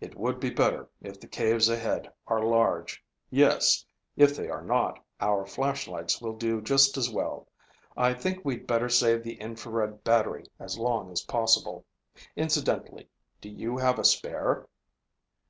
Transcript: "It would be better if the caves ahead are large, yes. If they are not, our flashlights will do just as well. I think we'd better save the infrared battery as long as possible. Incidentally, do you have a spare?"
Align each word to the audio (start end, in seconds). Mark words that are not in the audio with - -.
"It 0.00 0.16
would 0.16 0.40
be 0.40 0.48
better 0.48 0.88
if 1.02 1.20
the 1.20 1.26
caves 1.26 1.68
ahead 1.68 2.10
are 2.26 2.42
large, 2.42 3.04
yes. 3.28 3.84
If 4.16 4.34
they 4.34 4.48
are 4.48 4.62
not, 4.64 5.04
our 5.20 5.44
flashlights 5.44 6.22
will 6.22 6.32
do 6.32 6.62
just 6.62 6.96
as 6.96 7.10
well. 7.10 7.46
I 7.94 8.14
think 8.14 8.46
we'd 8.46 8.66
better 8.66 8.88
save 8.88 9.22
the 9.22 9.34
infrared 9.34 10.04
battery 10.04 10.46
as 10.58 10.78
long 10.78 11.10
as 11.12 11.20
possible. 11.20 11.84
Incidentally, 12.34 13.10
do 13.42 13.50
you 13.50 13.76
have 13.76 13.98
a 13.98 14.04
spare?" 14.04 14.68